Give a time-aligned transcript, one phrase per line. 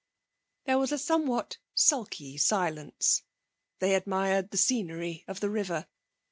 [0.65, 3.21] There was a somewhat sulky silence.
[3.77, 5.85] They admired the scenery of the river.